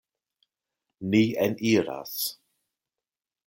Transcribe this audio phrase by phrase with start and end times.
[1.11, 2.17] Ni eniras.